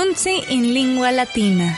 [0.00, 1.76] In lingua latina.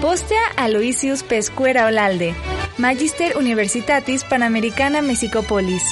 [0.00, 2.34] Postea Aloysius Pescuera Olalde,
[2.78, 5.84] Magister Universitatis Panamericana Mexicopolis.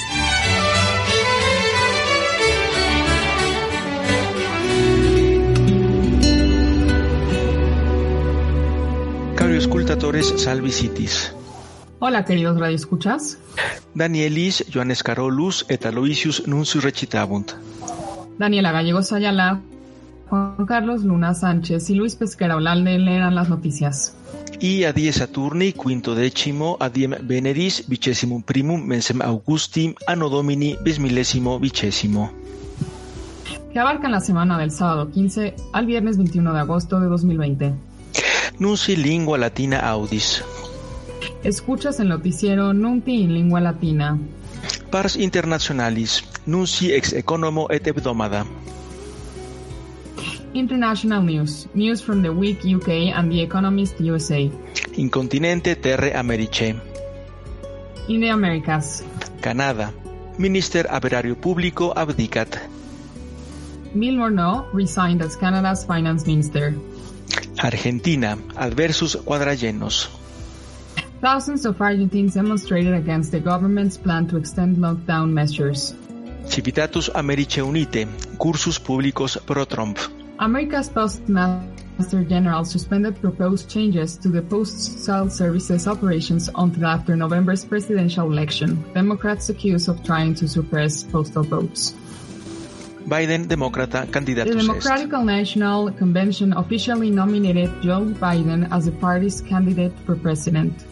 [9.35, 11.33] Caro escultatores salvicitis.
[11.99, 13.37] Hola queridos radioescuchas.
[13.93, 17.53] Danielis, Johannes Carolus et Aloysius nuncius recitabunt.
[18.37, 19.61] Daniela Gallegos Ayala,
[20.29, 24.15] Juan Carlos Luna Sánchez y Luis Pesquera Olalde leerán las noticias.
[24.59, 31.59] Y a die Saturni, quinto decimo, adiem Veneris, vicesimum primum, mensem Augustim, anno domini, bismillesimo,
[31.59, 32.31] vicesimo.
[33.71, 37.73] Que abarcan la semana del sábado 15 al viernes 21 de agosto de 2020.
[38.59, 40.43] Nunci lingua latina audis.
[41.43, 44.17] Escuchas el noticiero Nunti en lengua latina.
[44.93, 48.45] Pars internationalis, nunci ex economo et hebdomada.
[50.53, 51.67] International news.
[51.73, 54.51] News from the Week UK and The Economist USA.
[54.95, 56.75] In continente terre Americe.
[58.07, 59.03] In the Americas.
[59.41, 59.91] Canada.
[60.37, 62.59] Minister Averario Público abdicat.
[63.95, 66.75] Bill Morneau resigned as Canada's finance minister.
[67.63, 68.37] Argentina.
[68.55, 70.22] Adversus quadrallenos.
[71.23, 75.95] Thousands of Argentines demonstrated against the government's plan to extend lockdown measures.
[76.43, 78.05] Civitatus Americe Unite.
[78.37, 79.99] Cursus publicos pro Trump.
[80.39, 88.29] America's Postmaster General suspended proposed changes to the Postal Service's operations until after November's presidential
[88.29, 88.83] election.
[88.93, 91.93] Democrats accused of trying to suppress postal votes.
[93.07, 94.43] Biden Demócrata The.
[94.43, 100.83] Democratic National Convention officially nominated Joe Biden as the party's candidate for president.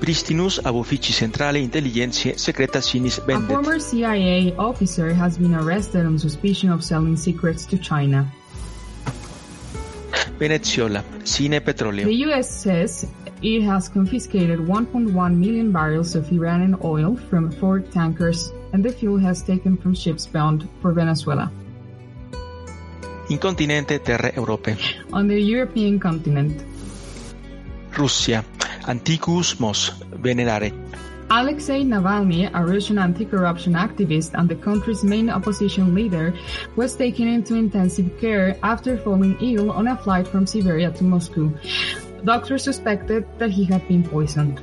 [0.00, 3.48] Pristinus ab centrale intelligentiae secretationis A vendet.
[3.48, 8.26] former CIA officer has been arrested on suspicion of selling secrets to China.
[10.38, 11.02] Venezuela.
[11.24, 12.06] Sine petroleo.
[12.06, 12.48] The U.S.
[12.62, 13.06] says
[13.42, 19.18] it has confiscated 1.1 million barrels of Iranian oil from four tankers, and the fuel
[19.18, 21.50] has taken from ships bound for Venezuela.
[23.28, 24.76] In continente terre Europe.
[25.12, 26.62] On the European continent,
[27.96, 28.44] Russia.
[28.86, 29.90] Antiquus mos.
[30.22, 30.72] Venerare.
[31.30, 36.34] Alexei Navalny, a Russian anti-corruption activist and the country's main opposition leader,
[36.76, 41.50] was taken into intensive care after falling ill on a flight from Siberia to Moscow.
[42.24, 44.60] Doctors suspected that he had been poisoned.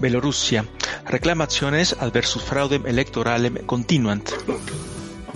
[0.00, 0.64] Belorussia.
[1.08, 4.32] Reclamationes adversus fraudem electoralem continuant.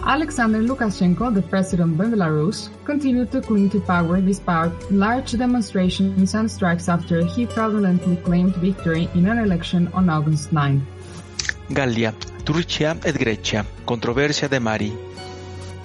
[0.04, 6.50] Alexander Lukashenko, the president of Belarus, continued to cling to power despite large demonstrations and
[6.50, 10.84] strikes after he fraudulently claimed victory in an election on August 9.
[11.72, 12.12] Gallia.
[12.44, 13.64] Turcia et Grecia.
[13.86, 14.92] Controversia de mari.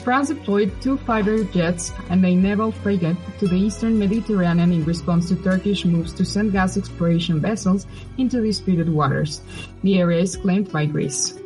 [0.03, 5.28] France deployed two fighter jets and a naval frigate to the eastern Mediterranean in response
[5.28, 7.85] to Turkish moves to send gas exploration vessels
[8.17, 9.41] into disputed waters.
[9.84, 11.38] The area is claimed by Greece.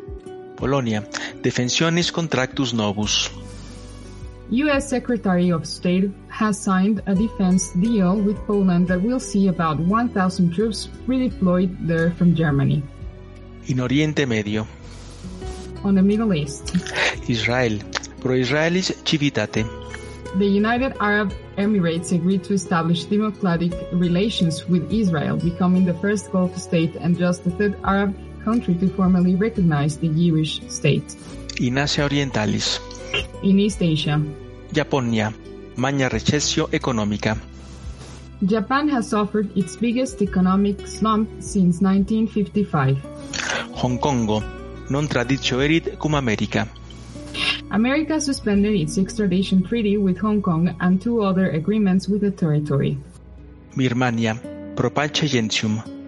[0.62, 1.02] Polonia.
[1.42, 3.32] Defensionis contractus novus.
[4.52, 4.90] U.S.
[4.90, 10.54] Secretary of State has signed a defense deal with Poland that will see about 1,000
[10.54, 12.84] troops redeployed there from Germany.
[13.68, 14.68] In Oriente Medio.
[15.84, 16.76] On the Middle East,
[17.28, 17.80] Israel.
[18.22, 19.66] Pro Israelis civitate.
[20.38, 26.56] the United Arab Emirates agreed to establish democratic relations with Israel, becoming the first Gulf
[26.58, 31.16] state and just the third Arab country to formally recognize the Jewish state.
[31.60, 32.80] In Asia Orientalis.
[33.44, 34.22] In East Asia,
[34.72, 35.34] Japonia.
[35.76, 37.38] Magna recessio economica.
[38.44, 42.98] Japan has suffered its biggest economic slump since 1955.
[43.74, 44.42] Hong Kongo.
[44.90, 46.68] Non traditio erit cum America.
[47.70, 52.98] America suspended its extradition treaty with Hong Kong and two other agreements with the territory.
[53.76, 54.36] Birmania.
[54.76, 56.01] Pro pace gentium.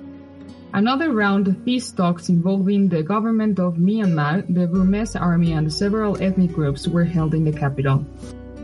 [0.73, 6.17] Another round of peace talks involving the government of Myanmar, the Burmese army, and several
[6.19, 8.03] ethnic groups were held in the capital.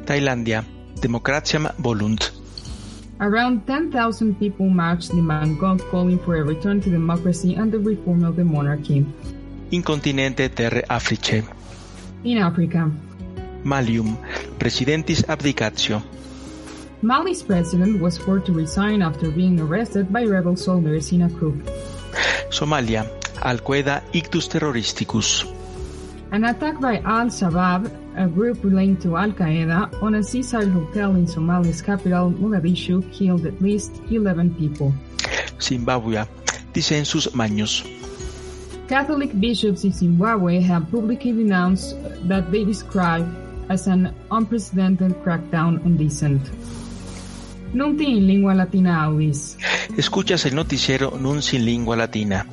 [0.06, 0.66] Thailandia,
[0.96, 2.32] Democratiam volunt.
[3.20, 8.24] Around 10,000 people marched in Bangkok calling for a return to democracy and the reform
[8.24, 9.06] of the monarchy.
[9.70, 11.44] In continente terre Africae.
[12.24, 12.90] In Africa,
[13.64, 14.18] Malium,
[14.58, 16.02] Presidentis abdicatio.
[17.04, 21.62] Mali's president was forced to resign after being arrested by rebel soldiers in a coup.
[22.50, 23.06] Somalia,
[23.42, 25.46] Al-Qaeda ictus terroristicus.
[26.32, 31.82] An attack by Al-Shabaab, a group linked to Al-Qaeda, on a seaside hotel in Somalia's
[31.82, 34.94] capital, Mogadishu, killed at least 11 people.
[35.60, 36.26] Zimbabwe,
[36.74, 37.84] Dissensus Magnus.
[38.88, 41.96] Catholic bishops in Zimbabwe have publicly denounced
[42.28, 43.26] that they describe
[43.70, 46.42] as an unprecedented crackdown on dissent.
[47.74, 49.58] Nunti in lingua latina audis.
[49.98, 52.46] Escuchas el noticiero Nunci in Lingua Latina.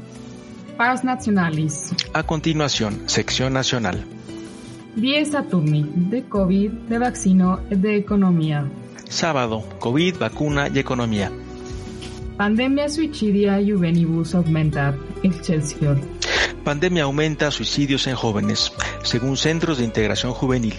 [0.76, 1.94] Pars nationalis.
[2.12, 4.04] A continuación, sección nacional.
[4.96, 8.64] Dies Saturni, de COVID, de vaccino e de economía.
[9.08, 11.30] Sábado, COVID, vacuna y economía.
[12.36, 14.96] Pandemia suicidia juvenibus augmentat.
[15.22, 15.98] Excelsior.
[16.66, 18.72] Pandemia aumenta suicidios en jóvenes.
[19.04, 20.74] Según Centros de Integración Juvenil,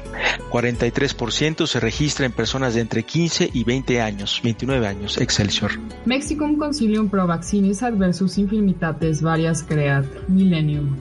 [0.51, 5.79] 43% se registra en personas de entre 15 y 20 años, 29 años, Excelsior.
[6.03, 10.05] Mexicum concilium pro vaccinis adversus infirmitates varias creat.
[10.27, 10.97] Millennium.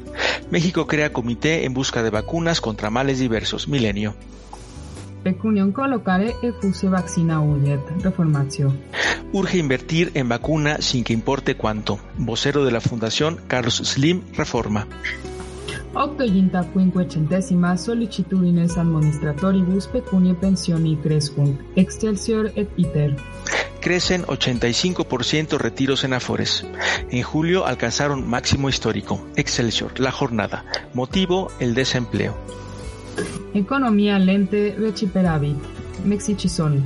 [0.52, 4.14] México crea comité en busca de vacunas contra males diversos, Milenio.
[5.22, 7.80] Pecunium collocare e fuse vaccina uyet.
[8.02, 8.72] Reformatio.
[9.32, 11.98] Urge invertir en vacuna sin que importe cuánto.
[12.16, 14.86] Vocero de la Fundación Carlos Slim Reforma.
[15.94, 21.58] Octoginta quinquecentesima sollicitudines administratoribus pecunie pensioni crescunt.
[21.74, 23.16] Excelsior et iter.
[23.80, 26.66] Crecen 85% retiros en Afores.
[27.10, 29.24] En julio alcanzaron máximo histórico.
[29.36, 30.64] Excelsior, la jornada.
[30.92, 32.36] Motivo, el desempleo.
[33.54, 35.56] Economía lente reciperavit.
[36.04, 36.82] Mexicisol.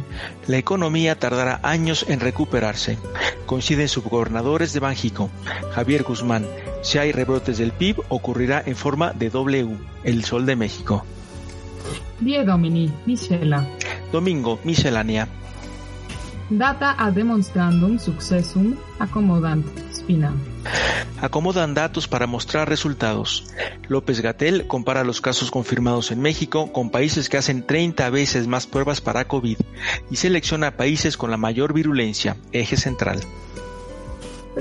[0.46, 2.98] La economía tardará años en recuperarse.
[3.46, 5.30] Coinciden subgobernadores de Banjico.
[5.72, 6.46] Javier Guzmán.
[6.82, 11.04] Si hay rebrotes del PIB, ocurrirá en forma de W, el Sol de México.
[12.20, 12.90] Die Domini.
[13.06, 13.66] Michela.
[14.12, 15.28] Domingo, miscelánea.
[16.50, 19.64] Data ad demonstrandum successum accomodant.
[19.92, 20.34] Spina.
[21.20, 23.46] Acomodan datos para mostrar resultados.
[23.88, 28.66] López Gatel compara los casos confirmados en México con países que hacen 30 veces más
[28.66, 29.58] pruebas para COVID
[30.10, 33.20] y selecciona países con la mayor virulencia, eje central.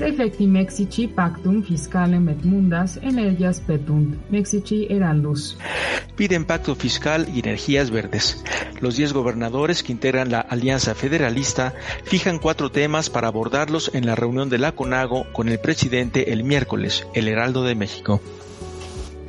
[0.00, 4.14] Prefecti Mexici pactum fiscalem et mundas energias petunt.
[4.32, 5.58] Mexici heraldus.
[6.16, 8.42] Piden pacto fiscal y energías verdes.
[8.80, 11.74] Los 10 gobernadores que integran la Alianza Federalista
[12.04, 16.44] fijan cuatro temas para abordarlos en la reunión de la CONAGO con el presidente el
[16.44, 18.22] miércoles, el Heraldo de México.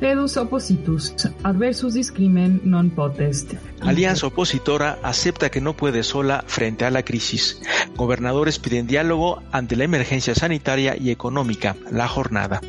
[0.02, 1.14] Redus oppositus.
[1.44, 3.54] Adversus discrimen non potest.
[3.86, 7.62] Alianza opositora acepta que no puede sola frente a la crisis.
[7.94, 12.60] Gobernadores piden diálogo ante la emergencia sanitaria y económica, la jornada.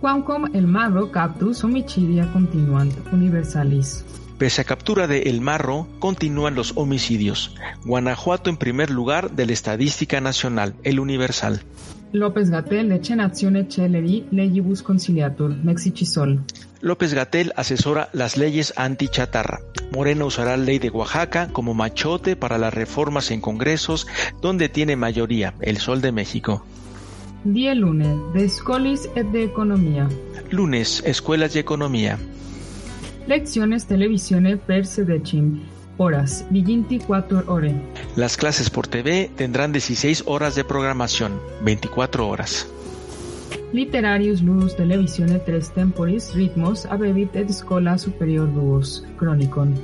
[0.00, 4.02] Quamcom el marro captus homicidia continuant universalis.
[4.38, 7.54] Pese a captura de El Marro, continúan los homicidios.
[7.84, 11.60] Guanajuato en primer lugar de la Estadística Nacional, el Universal.
[12.12, 15.54] López Gatel leche nazione celeri legibus conciliatur.
[15.62, 16.40] Mexicisol.
[16.80, 19.60] López Gatel asesora las leyes anti-chatarra.
[19.92, 24.06] Morena usará ley de Oaxaca como machote para las reformas en congresos
[24.40, 26.64] donde tiene mayoría, el Sol de México.
[27.44, 30.08] Die lunes de scolis et de economía.
[30.50, 32.18] Lunes, Escuelas de Economía.
[33.26, 35.60] Lecciones televisione per sedecim.
[36.02, 36.46] Horas.
[36.48, 37.74] Viginti 4 ore.
[38.16, 42.66] Las clases por TV tendrán 16 horas de programación, 24 horas.
[43.74, 49.04] Literarius ludus televisione tres temporis ritmos abebit et scola superior duos.
[49.18, 49.74] Chronicon.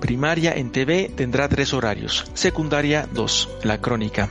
[0.00, 4.30] Primaria en TV tendrá tres horarios, secundaria 2, la crónica.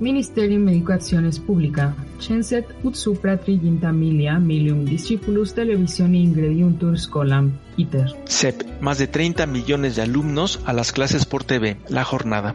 [0.00, 1.94] Ministerium Educationes Publica.
[2.18, 7.52] Censet ut supra triginta milia milium discipulus televisioni ingrediuntur scolam.
[7.78, 8.14] Iter.
[8.26, 12.54] CEP, más de 30 millones de alumnos a las clases por TV, la jornada.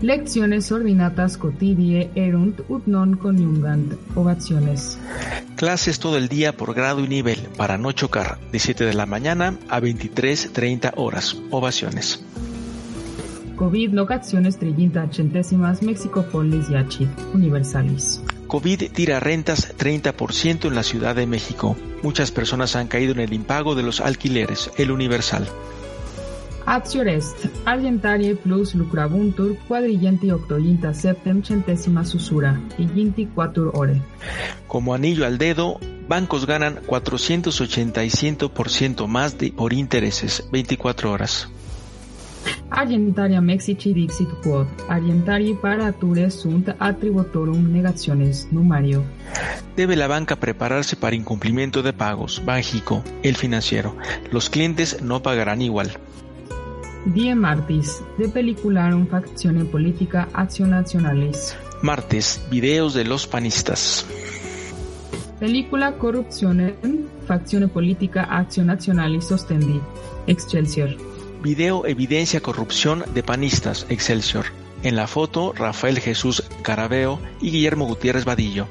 [0.00, 3.94] Lecciones ordinatas quotidie erunt ut non coniungant.
[4.14, 4.98] Ovaciones.
[5.56, 9.06] Clases todo el día por grado y nivel, para no chocar, de 7 de la
[9.06, 11.36] mañana a 23.30 horas.
[11.50, 12.24] Ovaciones.
[13.56, 18.20] COVID locaciones trillinta centésimas Mexicopolis Yachit Universalis.
[18.54, 21.76] COVID tira rentas 30% en la Ciudad de México.
[22.04, 25.48] Muchas personas han caído en el impago de los alquileres, el Universal.
[28.44, 29.56] Plus lucrabuntur
[30.32, 34.00] octoginta septem centésima susura, iginti quatur ore.
[34.68, 41.48] Como anillo al dedo, bancos ganan 485% más de, por intereses, 24 horas.
[42.70, 49.04] Argentaria Mexici dixit quod, Argentari parature sunt attributorum negaciones, numario.
[49.76, 52.42] Debe la banca prepararse para incumplimiento de pagos.
[52.44, 53.96] Banjico, el financiero.
[54.32, 55.90] Los clientes no pagarán igual.
[57.06, 61.54] Die Martis, de Pelicularum Factione Politica Acción Nacionalis.
[61.82, 64.06] Martes, videos de los panistas.
[65.38, 66.74] Película Corrupzione,
[67.26, 69.80] Factione Politica Acción Nacionalis Sostendi.
[70.26, 70.96] Excelsior.
[71.44, 74.46] Video Evidencia Corrupción de Panistas, Excelsior.
[74.82, 78.66] En la foto, Rafael Jesús Carabeo y Guillermo Gutiérrez Vadillo.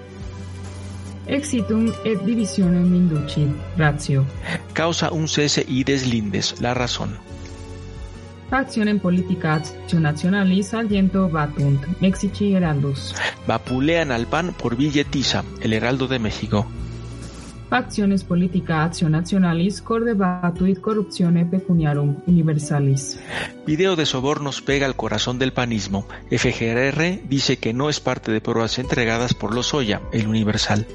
[1.27, 3.45] Exitum et divisionem Minducci,
[3.77, 4.25] Ratio.
[4.73, 7.15] Causa un cese y deslindes, la razón.
[8.49, 13.13] Factione Politica Acción Nacionalis Argento Batunt, Mexici Heraldus.
[13.45, 16.65] Vapulean al PAN por billetiza, el Heraldo de México.
[17.73, 23.19] Facciones Politica Acción Nacionalis Corde Batuit Corruptione Pecuniarum Universalis.
[23.65, 26.07] Video de sobornos pega al corazón del panismo.
[26.29, 30.85] FGR dice que no es parte de pruebas entregadas por Lozoya, el Universal.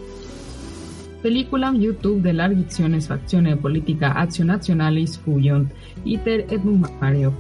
[1.20, 5.72] Película YouTube de largiciones Faccione Politica Acción Nacionalis Fuyon,
[6.04, 7.32] Iter et Numario.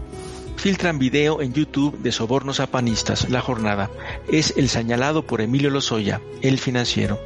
[0.56, 3.88] Filtran video en YouTube de sobornos a panistas, La Jornada.
[4.32, 7.20] Es el señalado por Emilio Lozoya, el financiero.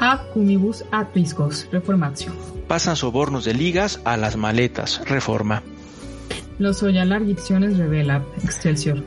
[0.00, 2.34] Ad cumibus ad piscos, Reformación.
[2.68, 5.62] Pasan sobornos de ligas a las maletas, Reforma.
[6.58, 9.02] Lozoya largiciones revela, Excelsior.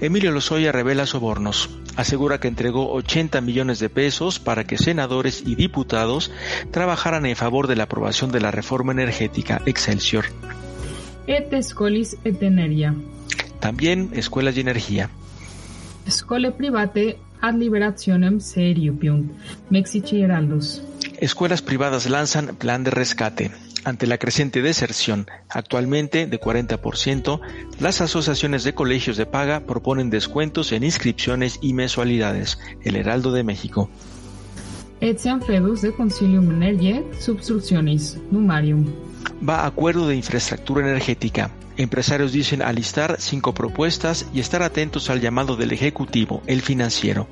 [0.00, 1.70] Emilio Lozoya revela sobornos.
[1.96, 6.32] Asegura que entregó 80 millones de pesos para que senadores y diputados
[6.72, 10.24] trabajaran en favor de la aprobación de la reforma energética Excelsior.
[11.26, 12.94] Et escolis et energia.
[13.60, 15.08] También escuelas y energía.
[16.10, 19.30] Scole private ad liberationem seriupiunt,
[19.68, 20.80] Mexici Heraldus.
[21.18, 23.50] Escuelas privadas lanzan plan de rescate.
[23.84, 27.40] Ante la creciente deserción, actualmente de 40%,
[27.80, 32.58] las asociaciones de colegios de paga proponen descuentos en inscripciones y mensualidades.
[32.82, 33.90] El Heraldo de México.
[35.02, 38.86] Etiam fedus de concilium energie substructionis, numarium.
[39.46, 41.50] Va acuerdo de infraestructura energética.
[41.76, 47.26] Empresarios dicen alistar cinco propuestas y estar atentos al llamado del Ejecutivo, el financiero.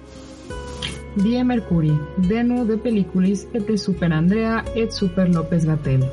[1.16, 6.06] Die Mercuri, denu de películis et de Super Andrea et Super López Gatel.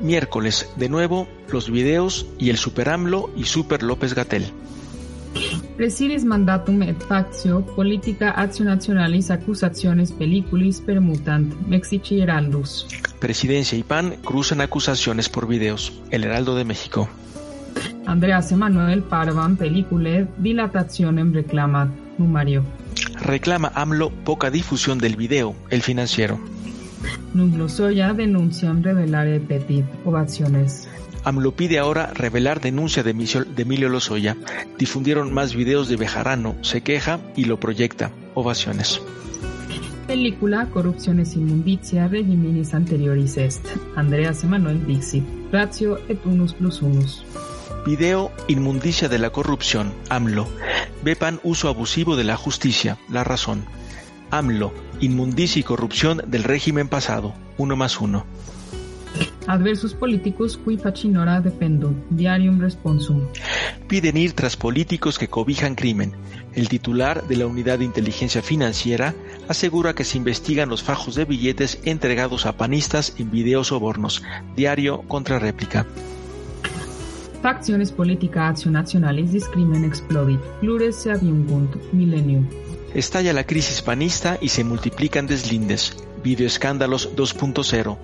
[0.00, 4.44] Miércoles, de nuevo, los videos y el Super AMLO y Super López Gatel.
[5.78, 12.86] Presides mandatum et factio politica actio nationalis accusationes pelliculis permutant, Mexici Heraldus.
[13.18, 15.92] Presidencia y PAN cruzan acusaciones por videos.
[16.10, 17.08] El Heraldo de México.
[18.06, 21.88] Andreas Emanuel Parvan pellicule dilatationem reclamat,
[22.18, 22.64] numario.
[23.20, 26.38] Reclama AMLO poca difusión del video, el financiero.
[27.34, 30.88] Nunc Lozoya denunciam revelare petit, ovaciones.
[31.24, 34.36] AMLO pide ahora revelar denuncia de Emilio- Lozoya.
[34.78, 38.10] Difundieron más videos de Bejarano, se queja y lo proyecta.
[38.34, 39.00] Ovaciones.
[40.06, 43.64] Película Corrupciones Immunditia regiminis anterioris est.
[43.96, 45.24] Andreas Emanuel Dixit.
[45.52, 47.24] Ratio et unus plus unus.
[47.84, 50.46] Video Inmundicia de la corrupción, AMLO.
[51.02, 53.64] Vepan uso abusivo de la justicia, la razón.
[54.30, 58.24] AMLO, inmundicia y corrupción del régimen pasado, uno más uno.
[59.48, 61.98] Adversus politicus qui facinora dependunt.
[62.10, 63.26] Diarium responsum.
[63.88, 66.12] Piden ir tras políticos que cobijan crimen.
[66.54, 69.12] El titular de la Unidad de Inteligencia Financiera
[69.48, 74.22] asegura que se investigan los fajos de billetes entregados a panistas en videos sobornos.
[74.54, 75.84] Diario contra réplica.
[77.42, 80.40] Facciones politica actio nationalis discrimen explodit.
[80.60, 81.74] Plures se aviungunt.
[81.92, 82.46] Millennium.
[82.94, 85.92] Estalla la crisis panista y se multiplican deslindes.
[86.22, 87.98] Videoescándalos 2.0.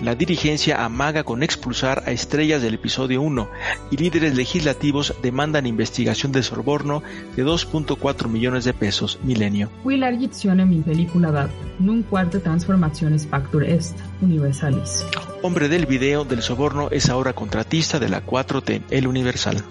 [0.00, 3.48] La dirigencia amaga con expulsar a estrellas del episodio 1
[3.90, 7.02] y líderes legislativos demandan investigación de soborno
[7.36, 9.18] de 2.4 millones de pesos.
[9.22, 9.70] Milenio.
[9.82, 11.50] Qui largitionem in pellicula dat.
[11.78, 13.96] Nun quarte transformationes factur est.
[14.22, 15.04] Universalis.
[15.42, 19.62] Hombre del video del soborno es ahora contratista de la 4T, el Universal.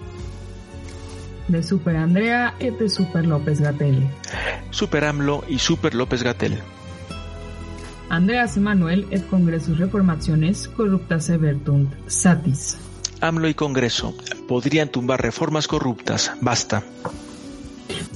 [1.47, 4.07] De Super Andrea et de Super López Gatelli.
[4.69, 6.59] Super AMLO y Super López Gatel.
[8.09, 11.93] Andreas Emanuel et Congressus Reformationes corruptas evertunt.
[12.07, 12.77] Satis.
[13.21, 14.15] AMLO y Congreso
[14.47, 16.31] podrían tumbar reformas corruptas.
[16.41, 16.83] Basta.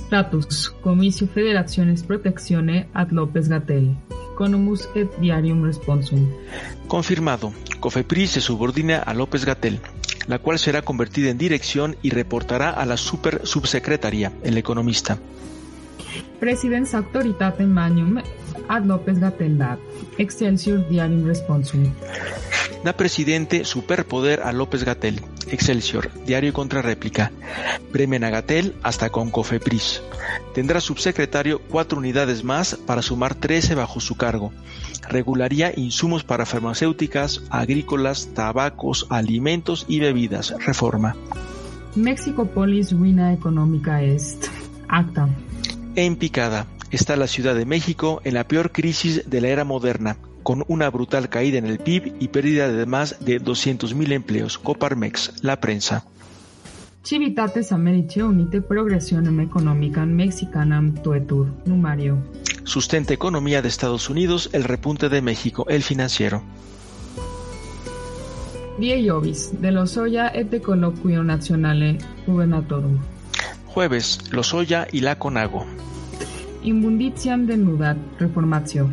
[0.08, 0.74] Status.
[0.82, 3.96] Comicio Federaciones Protectione ad López Gatel.
[4.34, 6.30] Economus et Diarium Responsum.
[6.88, 7.54] Confirmado.
[7.80, 9.80] Cofepris se subordina a López Gatel,
[10.28, 15.18] la cual será convertida en dirección y reportará a la super subsecretaría, el economista.
[16.40, 18.22] Presidens Auctoritatem Magnum
[18.68, 19.18] ad López.
[20.18, 21.94] Excelsior Diarium Responsum.
[22.84, 25.22] Da presidente superpoder a López Gatel.
[25.50, 27.32] Excelsior, diario contra réplica.
[27.92, 30.02] Premian a Gatel hasta con Cofepris.
[30.54, 34.52] Tendrá subsecretario cuatro unidades más para sumar 13 bajo su cargo.
[35.10, 40.54] Regularía insumos para farmacéuticas, agrícolas, tabacos, alimentos y bebidas.
[40.66, 41.16] Reforma.
[41.96, 44.48] Mexicopolis ruina económica est.
[44.88, 45.30] Acta.
[45.98, 50.18] En picada está la Ciudad de México en la peor crisis de la era moderna,
[50.44, 54.60] con una brutal caída en el PIB y pérdida de más de 200.000 empleos.
[54.60, 56.06] Coparmex, la prensa.
[57.04, 61.48] Civitates Americe Unite Progresionem Economicam Mexicanam Tuetur.
[61.66, 62.20] Numario.
[62.64, 66.44] Sustenta economía de Estados Unidos, el repunte de México, el financiero.
[68.78, 73.17] Die Jovis, de Lozoya et de Colloquio Nazionale Gubernatorum.
[73.78, 75.64] Jueves, Lozoya y la Conago.
[76.64, 78.90] Imbunditiam denudat reformatio.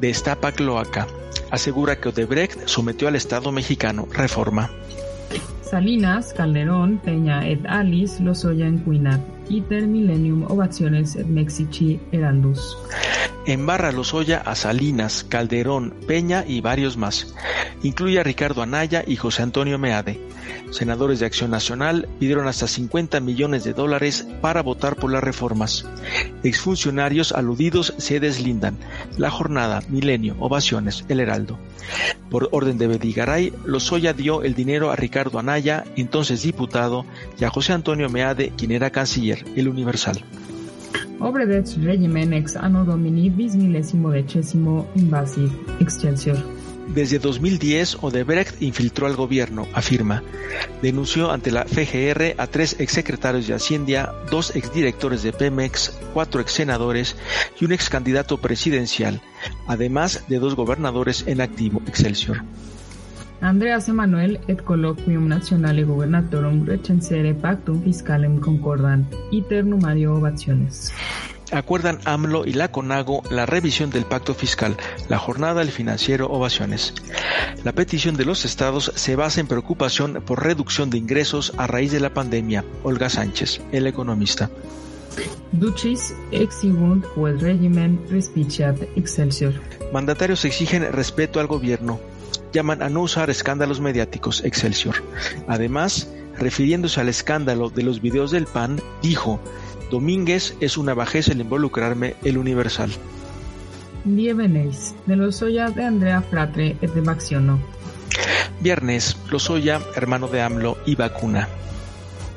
[0.00, 1.06] Destapa cloaca.
[1.52, 4.08] Asegura que Odebrecht sometió al Estado mexicano.
[4.10, 4.72] Reforma.
[5.62, 8.66] Salinas, Calderón, Peña et Alice Lozoya
[9.48, 12.76] Iter millennium ovaciones Mexici heraldus.
[13.46, 17.34] Embarra Lozoya a Salinas, Calderón, Peña y varios más.
[17.82, 20.18] Incluye a Ricardo Anaya y José Antonio Meade.
[20.70, 25.86] Senadores de Acción Nacional pidieron hasta 50 millones de dólares para votar por las reformas.
[26.42, 28.78] Exfuncionarios aludidos se deslindan.
[29.18, 31.58] La jornada, milenio, ovaciones, el heraldo.
[32.30, 37.04] Por orden de Bedigaray, Lozoya dio el dinero a Ricardo Anaya, entonces diputado,
[37.38, 40.24] y a José Antonio Meade, quien era canciller, el Universal.
[41.82, 45.50] Regimen ex anno domini bis millesimo decesimo invasiv
[45.80, 46.36] excelsior.
[46.88, 50.22] Desde 2010, Odebrecht infiltró al gobierno, afirma.
[50.82, 57.16] Denunció ante la FGR a tres exsecretarios de Hacienda, dos exdirectores de Pemex, cuatro exsenadores
[57.58, 59.22] y un excandidato presidencial,
[59.66, 62.42] además de dos gobernadores en activo, Excelsior.
[63.40, 69.06] Andreas Emanuel et colloquium nationale gubernatorum recensere pactum fiscalem concordant.
[69.30, 70.92] Iter numario ovaciones.
[71.52, 74.76] Acuerdan AMLO y la CONAGO la revisión del pacto fiscal,
[75.08, 76.94] la jornada del financiero ovaciones.
[77.62, 81.92] La petición de los estados se basa en preocupación por reducción de ingresos a raíz
[81.92, 82.64] de la pandemia.
[82.82, 84.50] Olga Sánchez, el economista.
[85.52, 89.54] Ducis exigunt quod regimen respiciat excelsior.
[89.92, 92.00] Mandatarios exigen respeto al gobierno.
[92.54, 94.94] Llaman a no usar escándalos mediáticos, Excelsior.
[95.48, 99.40] Además, refiriéndose al escándalo de los videos del PAN, dijo,
[99.90, 102.92] Domínguez es una bajeza el involucrarme el Universal.
[104.04, 107.58] Viernes, de Lozoya de Andrea Fratre et de Baxiono.
[108.60, 111.48] Viernes, Lozoya, hermano de AMLO y vacuna.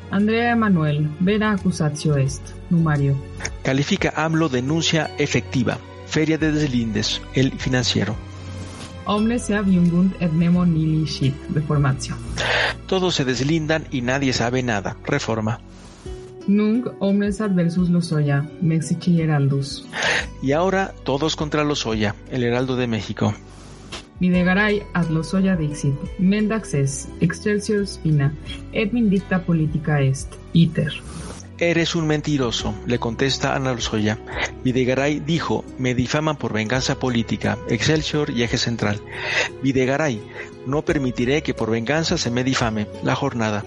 [0.09, 2.41] Andrea Emanuel, vera accusatio est.
[2.71, 3.15] Numario.
[3.61, 5.77] Califica AMLO denuncia efectiva.
[6.07, 8.15] Feria de deslindes, el financiero.
[9.07, 11.33] Omnes se aviungunt et nemo nili shit.
[11.55, 12.15] Reformatio.
[12.87, 14.97] Todos se deslindan y nadie sabe nada.
[15.05, 15.59] Reforma.
[16.47, 19.85] Nunc omnes adversus Lozoya, Mexici heraldus.
[20.41, 23.33] Y ahora todos contra Lozoya, el heraldo de México.
[24.19, 28.33] Videgaray ad Lozoya dixit, mendax es, excelsior spina,
[28.71, 30.91] et vindicta politica est, iter.
[31.59, 34.19] Eres un mentiroso, le contesta Ana Lozoya.
[34.63, 39.01] Videgaray dijo, me difaman por venganza política, Excelsior y eje central.
[39.63, 40.21] Videgaray,
[40.67, 43.65] no permitiré que por venganza se me difame, la jornada.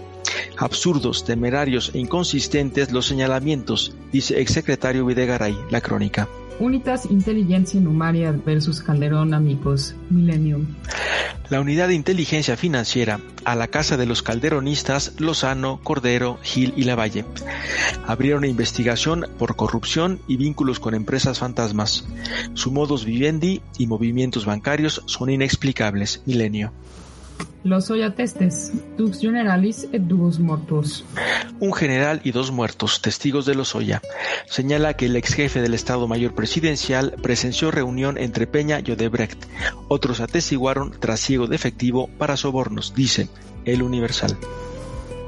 [0.57, 6.29] Absurdos, temerarios e inconsistentes los señalamientos, dice exsecretario Videgaray, la crónica.
[6.61, 10.67] Unitas Intelligencia Numaria versus Calderón Amigos, Millennium.
[11.49, 16.85] La unidad de inteligencia financiera a la casa de los calderonistas Lozano, Cordero, Gil y
[16.85, 17.25] Lavalle.
[18.07, 22.07] Abrieron investigación por corrupción y vínculos con empresas fantasmas.
[22.53, 26.23] Su modus vivendi y movimientos bancarios son inexplicables.
[26.27, 26.73] Milenio.
[27.63, 31.05] Lozoya testes, dux generalis et duos mortos.
[31.61, 34.01] Un general y dos muertos, testigos de Lozoya.
[34.47, 39.45] Señala que el ex jefe del Estado Mayor Presidencial presenció reunión entre Peña y Odebrecht.
[39.89, 43.29] Otros atestiguaron trasiego de efectivo para sobornos, dice
[43.65, 44.39] El Universal.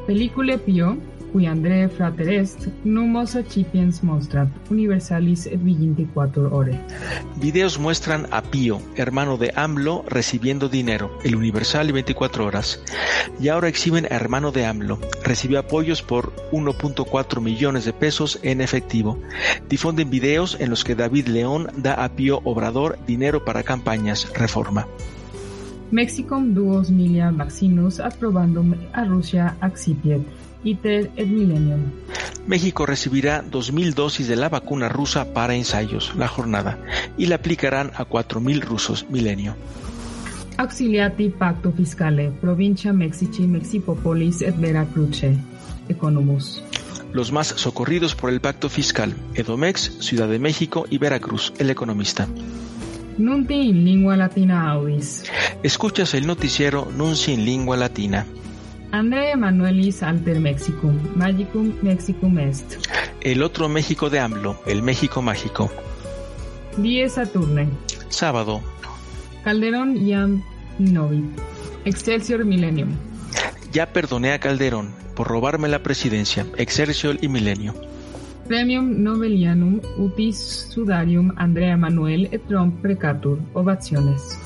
[0.07, 0.97] Película Pio,
[1.33, 6.79] cui André frater est, numos accipiens monstrat, universalis et viginti quator ore.
[7.41, 12.81] Videos muestran a Pío, hermano de AMLO, recibiendo dinero, el Universal y 24 horas.
[13.41, 14.99] Y ahora exhiben a hermano de AMLO.
[15.25, 19.19] Recibió apoyos por 1.4 millones de pesos en efectivo.
[19.69, 24.87] Difunden videos en los que David León da a Pío Obrador dinero para campañas, reforma.
[25.93, 30.23] Mexicum duos milia vaccinus aprobandum a Rusia accipiet,
[30.65, 31.93] iter et millennium.
[32.47, 36.79] México recibirá 2.000 dosis de la vacuna rusa para ensayos, la jornada,
[37.17, 39.55] y la aplicarán a 4.000 rusos, milenio.
[40.59, 45.37] Auxiliati pacto fiscale, provincia Mexici, Mexipopolis et Veracruce.
[45.89, 46.63] Economus.
[47.13, 52.29] Los más socorridos por el pacto fiscal, Edomex, Ciudad de México y Veracruz, el economista.
[53.19, 55.25] Nunti in lingua latina audis.
[55.63, 58.27] Escuchas el noticiero Nunci en lingua latina.
[58.93, 62.77] Andrea Emanuelis alter Mexicum, magicum Mexicum est.
[63.23, 65.71] El otro México de AMLO, el México mágico.
[66.77, 67.69] Die Saturne.
[68.11, 68.61] Sábado,
[69.45, 70.43] Calderón iam
[70.79, 71.25] novit.
[71.85, 72.91] Excelsior Millennium.
[73.73, 77.75] ya perdoné a Calderón por robarme la presidencia, Excelsior y Milenio.
[78.53, 83.39] Premium Nobelianum utis sudarium Andrea Manuel et Trump precatur.
[83.55, 84.39] Ovaciones.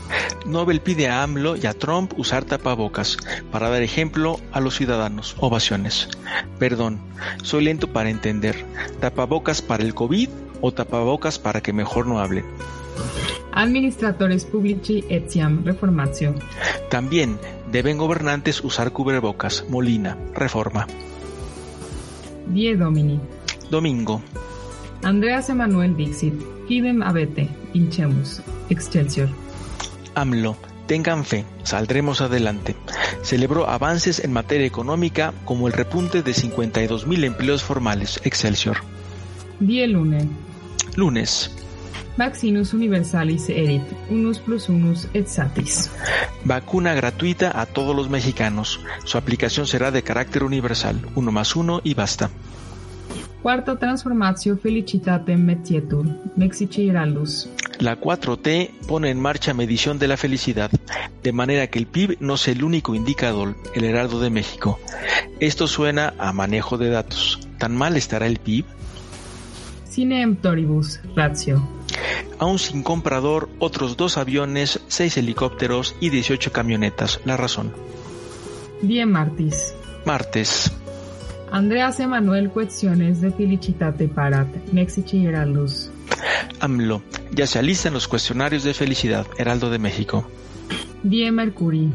[0.46, 3.16] Nobel pide a AMLO y a Trump usar tapabocas
[3.50, 5.34] para dar ejemplo a los ciudadanos.
[5.40, 6.08] Ovaciones.
[6.60, 7.00] Perdón,
[7.42, 8.64] soy lento para entender.
[9.00, 10.28] ¿Tapabocas para el COVID
[10.60, 12.44] o tapabocas para que mejor no hablen?
[13.54, 16.32] Administratores publici etiam reformatio.
[16.90, 17.40] También
[17.72, 19.64] deben gobernantes usar cubrebocas.
[19.68, 20.16] Molina.
[20.32, 20.86] Reforma.
[22.46, 23.20] Die Domini.
[23.70, 24.22] Domingo.
[25.02, 26.34] Andreas Emanuel Dixit.
[26.66, 27.48] Quidem abete.
[27.74, 28.42] Inchemus.
[28.70, 29.28] Excelsior.
[30.14, 30.56] AMLO.
[30.86, 32.76] Tengan fe, saldremos adelante.
[33.22, 38.20] Celebró avances en materia económica como el repunte de 52.000 empleos formales.
[38.22, 38.76] Excelsior.
[39.58, 40.28] Die Lune.
[40.94, 41.65] Lunes.
[42.16, 43.82] Vaccinus universalis erit.
[44.10, 45.90] Unus plus unus et satis.
[46.44, 48.80] Vacuna gratuita a todos los mexicanos.
[49.04, 51.00] Su aplicación será de carácter universal.
[51.14, 52.30] Uno más uno y basta.
[53.42, 56.06] Quarta transformatio felicitatem metietur.
[56.36, 57.48] Mexici heraldus.
[57.78, 60.70] La 4T pone en marcha medición de la felicidad,
[61.22, 64.80] de manera que el PIB no sea el único indicador, el heraldo de México.
[65.40, 67.38] Esto suena a manejo de datos.
[67.58, 68.64] ¿Tan mal estará el PIB?
[69.84, 71.00] Sine emptoribus.
[71.14, 71.62] Ratio.
[72.38, 77.20] Aún sin comprador, otros dos aviones, seis helicópteros y 18 camionetas.
[77.24, 77.72] La razón.
[78.82, 79.74] Die Martis.
[80.04, 80.72] Martes.
[81.50, 84.48] Andreas Emanuel Cuestiones de Felicitate Parat.
[84.72, 85.90] Mexici heraldus.
[86.60, 87.02] AMLO.
[87.32, 89.26] Ya se alistan los cuestionarios de felicidad.
[89.38, 90.28] Heraldo de México.
[91.02, 91.90] Die Mercuri.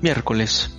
[0.00, 0.76] Miércoles.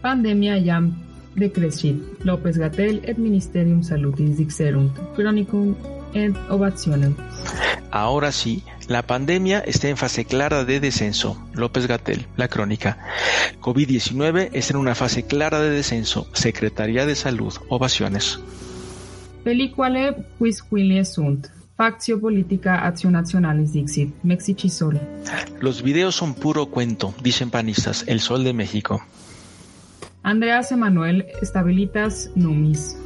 [0.00, 0.94] Pandemia jam
[1.34, 2.02] decrescit.
[2.24, 4.96] López Gatel et Ministerium Salutis dixerunt.
[5.14, 5.74] Chronicum
[6.14, 7.14] et ovationem.
[7.90, 11.40] Ahora sí, la pandemia está en fase clara de descenso.
[11.54, 12.98] López Gatel, la crónica.
[13.60, 16.28] COVID-19 está en una fase clara de descenso.
[16.32, 18.38] Secretaría de Salud, ovaciones.
[19.44, 21.48] Pelíquale quisquilie sunt.
[21.76, 24.12] Factio politica actio nationalis dixit.
[24.22, 25.00] Mexici sol.
[25.60, 29.02] Los videos son puro cuento, dicen panistas, el sol de México.
[30.22, 32.96] Andreas Emanuel estabilitas numis.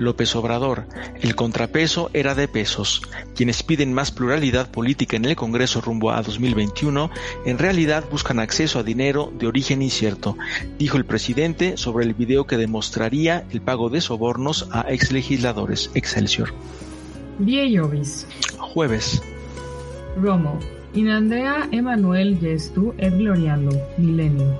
[0.00, 0.84] López Obrador,
[1.20, 3.02] el contrapeso era de pesos.
[3.36, 7.10] Quienes piden más pluralidad política en el Congreso rumbo a 2021,
[7.46, 10.36] en realidad buscan acceso a dinero de origen incierto,
[10.78, 15.90] dijo el presidente sobre el video que demostraría el pago de sobornos a exlegisladores.
[15.94, 16.52] Excelsior.
[17.38, 18.26] Die Jovis.
[18.58, 19.22] Jueves.
[20.20, 20.58] Romo.
[20.94, 23.70] In Andrea Emanuel gestu et gloriando.
[23.98, 24.54] Millennium.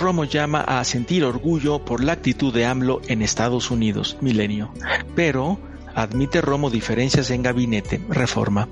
[0.00, 4.70] Romo llama a sentir orgullo por la actitud de AMLO en Estados Unidos, milenio.
[5.16, 5.58] Pero
[5.94, 8.68] admite Romo diferencias en gabinete, reforma.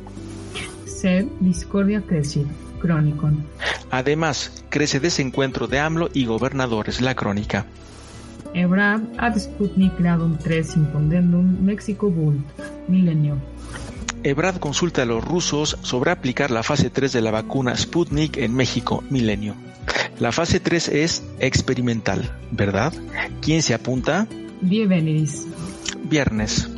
[0.86, 2.46] Sed discordia crescit.
[2.80, 3.44] Chronicon.
[3.90, 7.66] Además, crece desencuentro de AMLO y gobernadores, la crónica.
[8.54, 12.42] Ebrad ad Sputnik gradum 3 impondendum Mexico Bull.
[12.88, 13.36] Milenio.
[14.22, 18.54] Ebrad consulta a los rusos sobre aplicar la fase 3 de la vacuna Sputnik en
[18.54, 19.54] México, milenio.
[20.18, 22.92] La fase 3 es experimental, ¿verdad?
[23.40, 24.26] ¿Quién se apunta?
[24.62, 25.46] Die Veneris.
[26.04, 26.70] Viernes.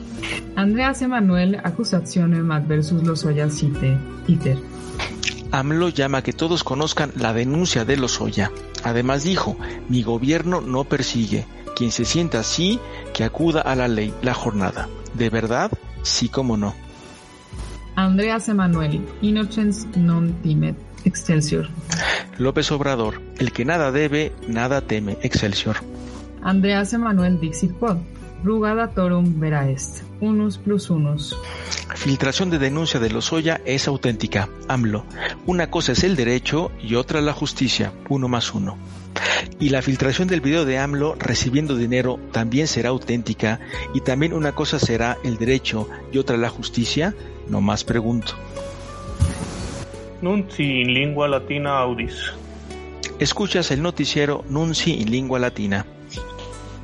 [0.57, 3.97] Andreas Emanuel accusationem adversus Lozoya cite.
[4.27, 4.59] Iter.
[5.53, 8.51] AMLO llama a que todos conozcan la denuncia de Lozoya.
[8.85, 9.57] Además dijo,
[9.89, 11.47] mi gobierno no persigue.
[11.77, 12.81] Quien se sienta así,
[13.15, 14.89] que acuda a la ley, la jornada.
[15.15, 15.71] ¿De verdad?
[16.03, 16.75] Sí, cómo no.
[17.95, 19.01] Andreas Emanuel.
[19.23, 20.88] Innocens non timet.
[21.09, 21.69] Excelsior.
[22.37, 25.17] López Obrador, el que nada debe, nada teme.
[25.23, 25.77] Excelsior.
[26.43, 27.97] Andreas Emanuel Dixit Quod.
[28.45, 30.03] Rugadatorum vera est.
[30.21, 31.37] Unus plus unus.
[31.97, 34.49] Filtración de denuncia de Lozoya es auténtica.
[34.69, 35.05] AMLO.
[35.47, 37.93] Una cosa es el derecho y otra la justicia.
[38.09, 38.77] Uno más uno.
[39.59, 43.59] Y la filtración del video de AMLO recibiendo dinero también será auténtica
[43.95, 47.15] y también una cosa será el derecho y otra la justicia.
[47.49, 48.35] No más pregunto.
[50.21, 52.33] Nunci in lingua latina audis.
[53.21, 55.87] Escuchas el noticiero Nunci en lengua latina.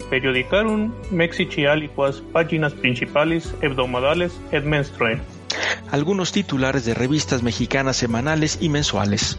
[0.09, 5.21] Periodicarum Mexici aliquas páginas principales hebdomadales et menstruae.
[5.91, 9.39] Algunos titulares de revistas mexicanas semanales y mensuales.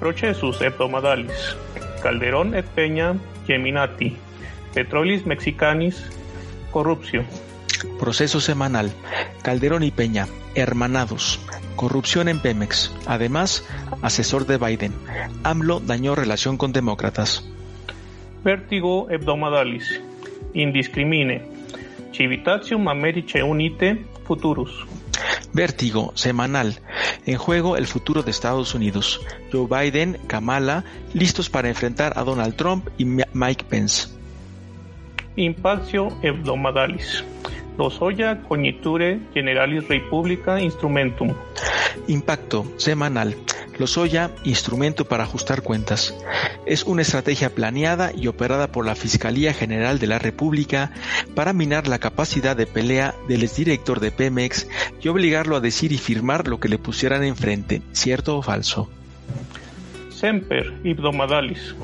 [0.00, 1.56] Procesus hebdomadalis.
[2.02, 3.14] Calderón et Peña
[3.46, 4.16] Geminati.
[4.74, 6.02] Petrolis Mexicanis.
[6.72, 7.26] Corrupción.
[8.00, 8.90] Proceso semanal.
[9.42, 11.40] Calderón y Peña, hermanados.
[11.80, 12.94] Corrupción en Pemex.
[13.06, 13.66] Además,
[14.02, 14.92] asesor de Biden.
[15.44, 17.42] AMLO dañó relación con demócratas.
[18.44, 19.98] Vértigo hebdomadalis.
[20.52, 21.42] Indiscrimine.
[22.12, 24.70] Civitatium Americae Unite Futurus.
[25.54, 26.80] Vértigo, semanal.
[27.24, 29.18] En juego el futuro de Estados Unidos.
[29.50, 34.08] Joe Biden, Kamala, listos para enfrentar a Donald Trump y Mike Pence.
[35.34, 37.24] Impactio hebdomadalis.
[37.80, 41.34] Lozoya Cogniture Generalis Republica Instrumentum.
[42.08, 43.34] Impacto semanal.
[43.78, 46.14] Lozoya, instrumento para ajustar cuentas.
[46.66, 50.92] Es una estrategia planeada y operada por la Fiscalía General de la República
[51.34, 54.68] para minar la capacidad de pelea del exdirector de Pemex
[55.00, 58.90] y obligarlo a decir y firmar lo que le pusieran enfrente, cierto o falso.
[60.10, 61.74] Semper Ibdomadalis.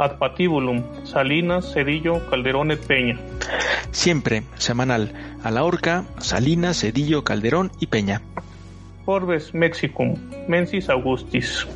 [0.00, 3.18] Ad patibulum, Salinas, Cedillo, Calderón et Peña.
[3.90, 5.12] Siempre, semanal,
[5.44, 8.22] a la horca, Salinas, Cedillo, Calderón y Peña.
[9.04, 10.16] Forbes Mexicum,
[10.48, 11.66] Mensis Augustis.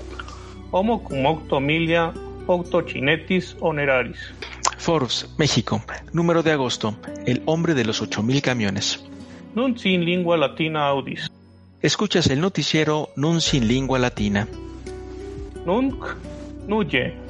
[0.70, 2.14] Homo cum octo milia,
[2.46, 4.32] octo chinetis honeraris.
[4.78, 5.82] Forbes, México,
[6.14, 9.04] número de agosto, el hombre de los 8000 camiones.
[9.54, 11.30] Nunci in lingua latina audis.
[11.82, 14.48] Escuchas el noticiero Nunci in lingua latina.
[15.66, 16.06] Nunc,
[16.66, 17.23] nuye.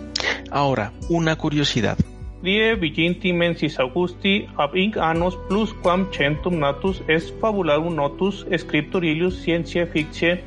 [0.51, 1.99] Ahora, una curiosidad.
[2.45, 9.05] Die viginti mensis Augusti ab inc annos plus quam centum natus est fabularum notus scriptur
[9.05, 10.45] ilius scientiae fictiae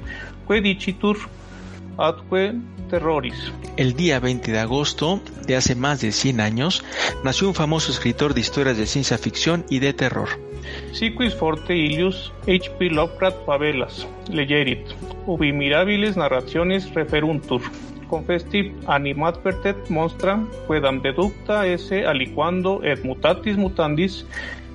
[0.47, 1.17] que dicitur
[1.97, 2.53] atque
[2.89, 3.51] terroris.
[3.77, 6.83] El día 20 de agosto de hace más de 100 años
[7.23, 10.29] nació un famoso escritor de historias de ciencia ficción y de terror.
[10.91, 12.91] Siquis forte ilius H.P.
[12.91, 14.85] Lovecraft favelas legerit,
[15.25, 17.61] ubi mirabiles narraciones referuntur
[18.07, 24.25] confesti animadvertet monstra quedam deducta esse aliquando et mutatis mutandis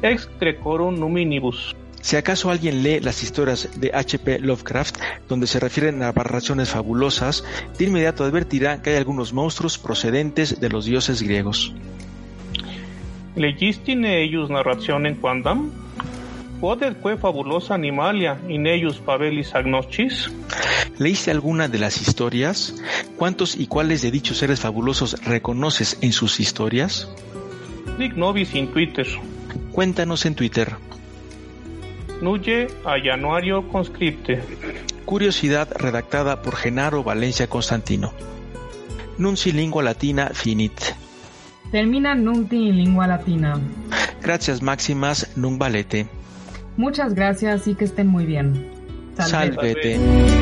[0.03, 1.75] ex grecorum numinibus.
[2.03, 4.41] Si acaso alguien lee las historias de H.P.
[4.41, 4.97] Lovecraft,
[5.29, 7.45] donde se refieren a narraciones fabulosas,
[7.79, 11.73] de inmediato advertirá que hay algunos monstruos procedentes de los dioses griegos.
[13.37, 15.71] Legistine eius narrationem quandam?
[16.63, 20.31] Podet que fabulosa animalia in eius fabelis agnoscis?
[20.97, 22.77] ¿Leíste alguna de las historias?
[23.17, 27.09] ¿Cuántos y cuáles de dichos seres fabulosos reconoces en sus historias?
[27.99, 29.09] Dic nobis in Twitter.
[29.73, 30.77] Cuéntanos en Twitter.
[32.21, 34.41] Nuye a Januario Conscripte.
[35.05, 38.13] Curiosidad redactada por Genaro Valencia Constantino.
[39.19, 40.95] Nunci lingua latina finit.
[41.73, 43.59] Termina Nunti en lengua latina.
[44.23, 46.22] Gracias máximas nunc valete.
[46.77, 48.71] Muchas gracias y que estén muy bien.
[49.17, 50.42] Salvete.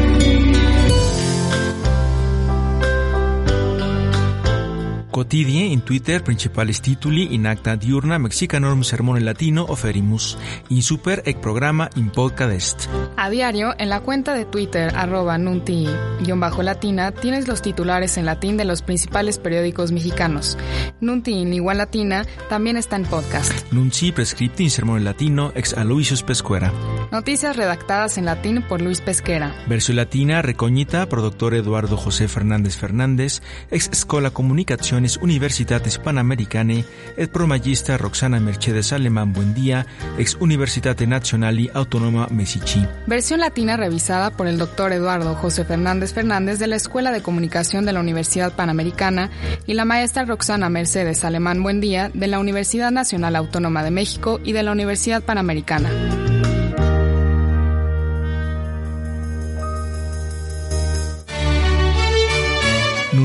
[5.11, 11.39] Cotidie in Twitter principales tituli in acta diurna mexicanorum sermone latino oferimus, in super ec
[11.39, 12.87] programa in podcast.
[13.17, 18.65] A diario, en la cuenta de Twitter, arroba nunti-latina, tienes los titulares en latín de
[18.65, 20.57] los principales periódicos mexicanos.
[21.01, 23.73] Nunti in lingua latina también está en podcast.
[23.73, 26.73] Nunci prescripti in sermone latino ex Aloysius Pescuera.
[27.11, 29.55] Noticias redactadas en latín por Luis Pesquera.
[29.67, 34.31] Versión latina recognita por doctor Eduardo José Fernández Fernández, ex Escola
[35.21, 36.85] Universitates Panamericane,
[37.17, 39.87] et pro magista Roxana Mercedes Alemán Buendía,
[40.19, 42.87] ex Universitate Nazionali Autonoma Mesici.
[43.07, 47.85] Versión latina revisada por el doctor Eduardo José Fernández Fernández de la Escuela de Comunicación
[47.85, 49.31] de la Universidad Panamericana
[49.67, 54.53] y la maestra Roxana Mercedes Alemán Buendía de la Universidad Nacional Autónoma de México y
[54.53, 56.30] de la Universidad Panamericana.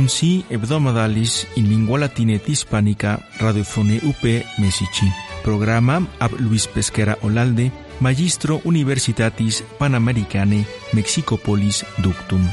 [0.06, 4.22] Nunci hebdomadalis in lingua latina et hispanica radiofone UP
[4.60, 5.10] Mesici.
[5.42, 12.48] Programa ab Luis Pesquera Olalde, Magistro Universitatis Panamericane Mexicopolis Ductum.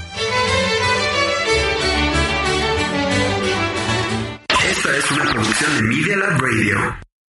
[4.71, 7.12] Esta es una producción de Media Lab Radio.